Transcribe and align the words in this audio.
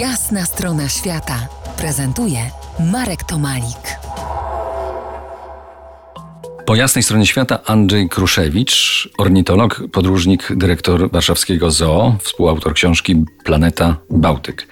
Jasna 0.00 0.44
strona 0.44 0.88
świata 0.88 1.48
prezentuje 1.78 2.38
Marek 2.92 3.24
Tomalik. 3.24 3.98
Po 6.66 6.74
jasnej 6.74 7.02
stronie 7.02 7.26
świata 7.26 7.58
Andrzej 7.64 8.08
Kruszewicz, 8.08 9.08
ornitolog, 9.18 9.82
podróżnik, 9.92 10.48
dyrektor 10.56 11.10
warszawskiego 11.10 11.70
zoo, 11.70 12.16
współautor 12.22 12.74
książki 12.74 13.24
Planeta 13.44 13.96
Bałtyk. 14.10 14.68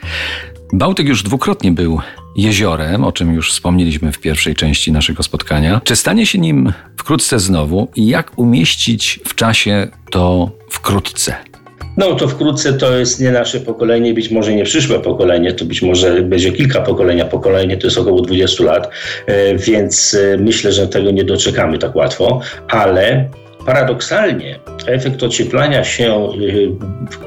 Bałtyk 0.72 1.08
już 1.08 1.22
dwukrotnie 1.22 1.72
był 1.72 2.00
jeziorem, 2.36 3.04
o 3.04 3.12
czym 3.12 3.34
już 3.34 3.52
wspomnieliśmy 3.52 4.12
w 4.12 4.18
pierwszej 4.18 4.54
części 4.54 4.92
naszego 4.92 5.22
spotkania. 5.22 5.80
Czy 5.84 5.96
stanie 5.96 6.26
się 6.26 6.38
nim 6.38 6.72
wkrótce 6.96 7.40
znowu 7.40 7.88
i 7.96 8.06
jak 8.06 8.38
umieścić 8.38 9.20
w 9.24 9.34
czasie 9.34 9.88
to 10.10 10.50
wkrótce? 10.70 11.53
No 11.96 12.14
to 12.14 12.28
wkrótce 12.28 12.72
to 12.72 12.98
jest 12.98 13.20
nie 13.20 13.30
nasze 13.30 13.60
pokolenie, 13.60 14.14
być 14.14 14.30
może 14.30 14.54
nie 14.54 14.64
przyszłe 14.64 15.00
pokolenie, 15.00 15.52
to 15.52 15.64
być 15.64 15.82
może 15.82 16.22
będzie 16.22 16.52
kilka 16.52 16.80
pokolenia, 16.80 17.24
pokolenie 17.24 17.76
to 17.76 17.86
jest 17.86 17.98
około 17.98 18.20
20 18.20 18.64
lat, 18.64 18.90
e, 19.26 19.56
więc 19.56 20.14
e, 20.14 20.36
myślę, 20.38 20.72
że 20.72 20.88
tego 20.88 21.10
nie 21.10 21.24
doczekamy 21.24 21.78
tak 21.78 21.96
łatwo, 21.96 22.40
ale 22.68 23.28
paradoksalnie 23.66 24.58
efekt 24.86 25.22
ocieplania 25.22 25.84
się 25.84 26.14
e, 26.14 26.30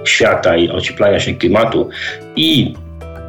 świata 0.05 0.57
i 0.57 0.69
ocieplania 0.69 1.19
się 1.19 1.33
klimatu 1.33 1.89
i 2.35 2.73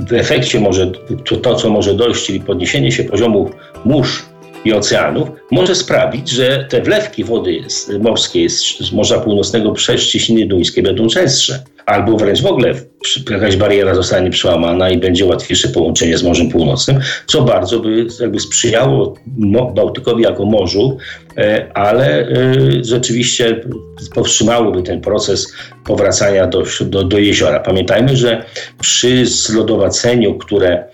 w 0.01 0.13
efekcie 0.13 0.61
może 0.61 0.93
to, 1.25 1.37
to 1.37 1.55
co 1.55 1.71
może 1.71 1.95
dojść, 1.95 2.27
czyli 2.27 2.41
podniesienie 2.41 2.93
się 2.93 3.05
poziomu 3.05 3.51
mórz 3.85 4.28
i 4.65 4.73
oceanów, 4.73 5.29
może 5.51 5.75
sprawić, 5.75 6.31
że 6.31 6.67
te 6.71 6.83
wlewki 6.83 7.25
wody 7.25 7.61
morskiej 8.01 8.51
z 8.51 8.93
Morza 8.93 9.19
Północnego 9.21 9.73
przez 9.73 10.03
Cieśniny 10.03 10.47
Duńskie 10.47 10.83
będą 10.83 11.09
częstsze. 11.09 11.63
Albo 11.87 12.17
wręcz 12.17 12.43
w 12.43 12.47
ogóle 12.47 12.75
jakaś 13.31 13.57
bariera 13.57 13.95
zostanie 13.95 14.31
przełamana 14.31 14.91
i 14.91 14.99
będzie 14.99 15.27
łatwiejsze 15.27 15.69
połączenie 15.69 16.19
z 16.19 16.23
Morzem 16.23 16.49
Północnym, 16.49 17.01
co 17.27 17.43
bardzo 17.43 17.81
by 17.81 18.07
jakby 18.21 18.41
sprzyjało 18.41 19.15
Bałtykowi 19.75 20.23
jako 20.23 20.45
morzu, 20.45 20.97
e, 21.37 21.71
ale 21.75 22.21
e, 22.21 22.29
rzeczywiście 22.85 23.61
powstrzymałoby 24.15 24.83
ten 24.83 25.01
proces 25.01 25.53
powracania 25.85 26.47
do, 26.47 26.63
do, 26.81 27.05
do 27.05 27.19
jeziora. 27.19 27.61
Pamiętajmy, 27.61 28.17
że 28.17 28.45
przy 28.81 29.27
zlodowaceniu, 29.27 30.39
które 30.39 30.85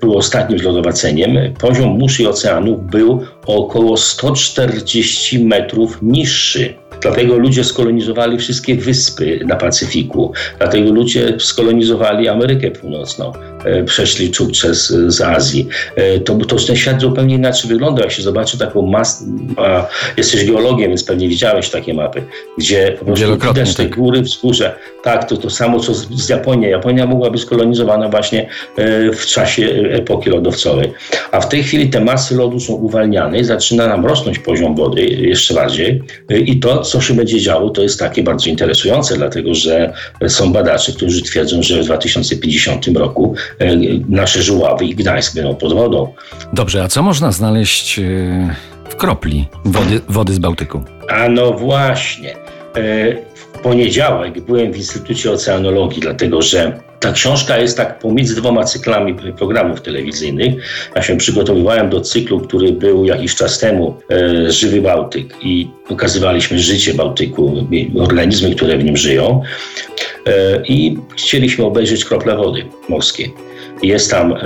był 0.00 0.16
ostatnim 0.16 0.58
zlodowaceniem, 0.58 1.54
poziom 1.60 1.98
mórz 1.98 2.20
i 2.20 2.26
oceanów 2.26 2.90
był 2.90 3.20
około 3.46 3.96
140 3.96 5.44
metrów 5.44 5.98
niższy. 6.02 6.74
Dlatego 7.00 7.38
ludzie 7.38 7.64
skolonizowali 7.64 8.38
wszystkie 8.38 8.74
wyspy 8.74 9.40
na 9.46 9.56
Pacyfiku. 9.56 10.32
Dlatego 10.58 10.92
ludzie 10.92 11.34
skolonizowali 11.38 12.28
Amerykę 12.28 12.70
Północną. 12.70 13.32
E, 13.64 13.84
przeszli 13.84 14.30
przez 14.52 14.88
z 15.06 15.20
Azji. 15.20 15.68
E, 15.96 16.20
to, 16.20 16.34
to 16.34 16.56
ten 16.56 16.76
świat 16.76 17.00
zupełnie 17.00 17.34
inaczej 17.34 17.70
wygląda. 17.70 18.02
Jak 18.02 18.12
się 18.12 18.22
zobaczy 18.22 18.58
taką 18.58 18.82
masę, 18.82 19.24
jesteś 20.16 20.44
geologiem, 20.44 20.88
więc 20.88 21.04
pewnie 21.04 21.28
widziałeś 21.28 21.70
takie 21.70 21.94
mapy, 21.94 22.22
gdzie 22.58 22.96
po 22.98 23.04
prostu 23.04 23.36
widać 23.36 23.74
te 23.74 23.82
tak. 23.82 23.96
góry, 23.96 24.22
wzgórze. 24.22 24.74
Tak, 25.02 25.28
to 25.28 25.36
to 25.36 25.50
samo 25.50 25.80
co 25.80 25.94
z, 25.94 26.08
z 26.10 26.28
Japonią. 26.28 26.68
Japonia 26.68 27.06
mogła 27.06 27.30
być 27.30 27.44
właśnie 28.10 28.48
e, 28.76 29.12
w 29.12 29.26
czasie 29.26 29.62
epoki 29.90 30.30
lodowcowej. 30.30 30.92
A 31.32 31.40
w 31.40 31.48
tej 31.48 31.62
chwili 31.62 31.90
te 31.90 32.00
masy 32.00 32.34
lodu 32.34 32.60
są 32.60 32.72
uwalniane 32.72 33.38
i 33.38 33.44
zaczyna 33.44 33.86
nam 33.86 34.06
rosnąć 34.06 34.38
poziom 34.38 34.76
wody 34.76 35.02
jeszcze 35.06 35.54
bardziej. 35.54 36.02
I 36.30 36.60
to, 36.60 36.82
co 36.82 37.00
się 37.00 37.14
będzie 37.14 37.40
działo, 37.40 37.70
to 37.70 37.82
jest 37.82 37.98
takie 37.98 38.22
bardzo 38.22 38.50
interesujące, 38.50 39.16
dlatego 39.16 39.54
że 39.54 39.92
są 40.28 40.52
badacze, 40.52 40.92
którzy 40.92 41.22
twierdzą, 41.22 41.62
że 41.62 41.82
w 41.82 41.84
2050 41.84 42.86
roku 42.96 43.34
E, 43.47 43.47
nasze 44.08 44.42
Żuławy 44.42 44.84
i 44.84 44.94
Gdańsk 44.94 45.34
będą 45.34 45.54
pod 45.54 45.72
wodą. 45.72 46.12
Dobrze, 46.52 46.82
a 46.82 46.88
co 46.88 47.02
można 47.02 47.32
znaleźć 47.32 47.98
e, 47.98 48.02
w 48.88 48.96
kropli 48.96 49.48
wody, 49.64 50.00
wody 50.08 50.34
z 50.34 50.38
Bałtyku? 50.38 50.82
A 51.10 51.28
no 51.28 51.52
właśnie. 51.52 52.34
Poniedziałek 53.62 54.40
byłem 54.40 54.72
w 54.72 54.76
Instytucie 54.76 55.32
Oceanologii, 55.32 56.00
dlatego 56.00 56.42
że 56.42 56.80
ta 57.00 57.12
książka 57.12 57.58
jest 57.58 57.76
tak 57.76 57.98
pomiędzy 57.98 58.36
dwoma 58.36 58.64
cyklami 58.64 59.14
programów 59.14 59.80
telewizyjnych. 59.80 60.54
Ja 60.96 61.02
się 61.02 61.16
przygotowywałem 61.16 61.90
do 61.90 62.00
cyklu, 62.00 62.40
który 62.40 62.72
był 62.72 63.04
jakiś 63.04 63.34
czas 63.34 63.58
temu, 63.58 63.96
e, 64.10 64.52
Żywy 64.52 64.80
Bałtyk 64.80 65.34
i 65.42 65.70
pokazywaliśmy 65.88 66.58
życie 66.58 66.94
Bałtyku, 66.94 67.66
organizmy, 67.98 68.54
które 68.54 68.78
w 68.78 68.84
nim 68.84 68.96
żyją. 68.96 69.42
E, 70.26 70.62
I 70.68 70.98
chcieliśmy 71.16 71.64
obejrzeć 71.64 72.04
krople 72.04 72.36
wody 72.36 72.64
morskie. 72.88 73.28
Jest 73.82 74.10
tam 74.10 74.32
e, 74.32 74.38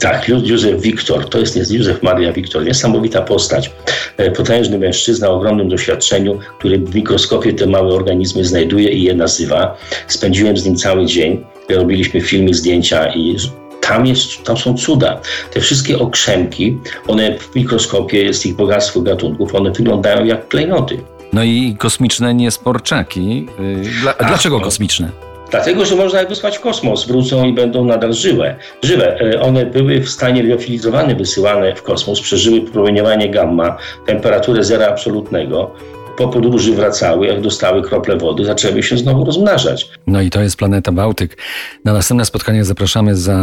tak, 0.00 0.28
Józef 0.28 0.80
Wiktor, 0.80 1.28
to 1.28 1.38
jest 1.38 1.70
Józef 1.70 2.02
Maria 2.02 2.32
Wiktor, 2.32 2.64
niesamowita 2.64 3.22
postać. 3.22 3.70
E, 4.16 4.30
potężny 4.30 4.78
mężczyzna 4.78 5.28
o 5.28 5.34
ogromnym 5.34 5.68
doświadczeniu, 5.68 6.38
który 6.58 6.78
w 6.78 6.94
mikroskopie 6.94 7.52
te 7.52 7.66
małe 7.66 7.94
organizmy 7.94 8.44
znajduje 8.44 8.90
i 8.90 9.02
je 9.02 9.14
nazywa. 9.14 9.76
Spędziłem 10.08 10.56
z 10.56 10.64
nim 10.64 10.76
cały 10.76 11.06
dzień, 11.06 11.44
robiliśmy 11.70 12.20
filmy, 12.20 12.54
zdjęcia 12.54 13.14
i 13.14 13.36
tam, 13.80 14.06
jest, 14.06 14.44
tam 14.44 14.56
są 14.56 14.74
cuda. 14.74 15.20
Te 15.52 15.60
wszystkie 15.60 15.98
okrzemki, 15.98 16.78
one 17.06 17.38
w 17.38 17.54
mikroskopie 17.54 18.24
jest 18.24 18.46
ich 18.46 18.56
bogactwo 18.56 19.00
gatunków, 19.00 19.54
one 19.54 19.70
wyglądają 19.70 20.24
jak 20.24 20.48
klejnoty. 20.48 20.98
No 21.32 21.44
i 21.44 21.76
kosmiczne 21.78 22.34
niesporczaki. 22.34 23.46
Y, 23.60 24.00
dla, 24.00 24.14
Ach, 24.18 24.28
dlaczego 24.28 24.60
kosmiczne? 24.60 25.10
Dlatego, 25.54 25.84
że 25.84 25.96
można 25.96 26.20
je 26.20 26.26
wysłać 26.26 26.58
w 26.58 26.60
kosmos, 26.60 27.06
wrócą 27.06 27.44
i 27.44 27.52
będą 27.52 27.84
nadal 27.84 28.12
żywe. 28.12 28.56
żywe. 28.82 29.20
E, 29.20 29.40
one 29.40 29.66
były 29.66 30.00
w 30.00 30.10
stanie 30.10 30.42
liofilizowane, 30.42 31.14
wysyłane 31.14 31.74
w 31.74 31.82
kosmos, 31.82 32.20
przeżyły 32.20 32.60
promieniowanie 32.60 33.30
gamma, 33.30 33.76
temperaturę 34.06 34.64
zera 34.64 34.86
absolutnego 34.86 35.70
po 36.16 36.28
podróży 36.28 36.72
wracały, 36.72 37.26
jak 37.26 37.40
dostały 37.40 37.82
krople 37.82 38.16
wody, 38.16 38.44
zaczęły 38.44 38.82
się 38.82 38.98
znowu 38.98 39.24
rozmnażać. 39.24 39.88
No 40.06 40.20
i 40.20 40.30
to 40.30 40.40
jest 40.40 40.56
planeta 40.56 40.92
Bałtyk. 40.92 41.38
Na 41.84 41.92
następne 41.92 42.24
spotkanie 42.24 42.64
zapraszamy 42.64 43.16
za 43.16 43.38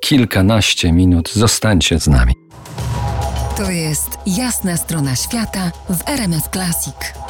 kilkanaście 0.00 0.92
minut. 0.92 1.32
Zostańcie 1.32 2.00
z 2.00 2.08
nami. 2.08 2.34
To 3.56 3.70
jest 3.70 4.08
jasna 4.26 4.76
strona 4.76 5.16
świata 5.16 5.70
w 5.90 6.08
RMS 6.08 6.48
Classic. 6.52 7.23